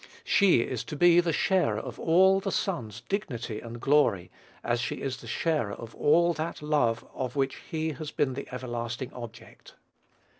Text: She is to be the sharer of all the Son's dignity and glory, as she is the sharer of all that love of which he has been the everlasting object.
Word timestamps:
She 0.23 0.61
is 0.63 0.83
to 0.85 0.95
be 0.95 1.19
the 1.19 1.31
sharer 1.31 1.77
of 1.77 1.99
all 1.99 2.39
the 2.39 2.51
Son's 2.51 3.01
dignity 3.07 3.59
and 3.59 3.79
glory, 3.79 4.31
as 4.63 4.79
she 4.81 4.95
is 4.95 5.17
the 5.17 5.27
sharer 5.27 5.73
of 5.73 5.93
all 5.93 6.33
that 6.33 6.59
love 6.63 7.05
of 7.13 7.35
which 7.35 7.57
he 7.69 7.91
has 7.91 8.09
been 8.09 8.33
the 8.33 8.47
everlasting 8.51 9.13
object. 9.13 9.75